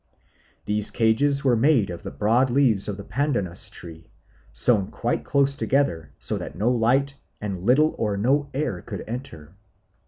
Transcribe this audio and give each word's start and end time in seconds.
These 0.65 0.89
cages 0.89 1.43
were 1.43 1.55
made 1.55 1.91
of 1.91 2.01
the 2.01 2.09
broad 2.09 2.49
leaves 2.49 2.87
of 2.87 2.97
the 2.97 3.03
pandanus 3.03 3.69
tree, 3.69 4.09
sewn 4.51 4.87
quite 4.87 5.23
close 5.23 5.55
together 5.55 6.11
so 6.17 6.39
that 6.39 6.55
no 6.55 6.71
light 6.71 7.17
and 7.39 7.55
little 7.61 7.93
or 7.99 8.17
no 8.17 8.49
air 8.51 8.81
could 8.81 9.03
enter. 9.07 9.53